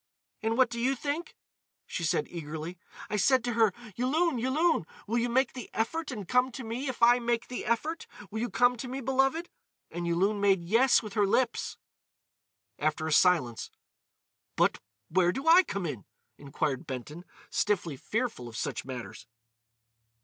[0.41, 1.35] "And what do you think!"
[1.85, 2.79] she said eagerly.
[3.07, 4.39] "I said to her, 'Yulun!
[4.39, 4.87] Yulun!
[5.05, 8.07] Will you make the effort and come to me if I make the effort?
[8.31, 9.47] Will you come to me, beloved?'
[9.91, 11.77] And Yulun made 'Yes,' with her lips."
[12.79, 13.69] After a silence:
[14.55, 16.05] "But—where do I come in?"
[16.35, 19.27] inquired Benton, stiffly fearful of such matters.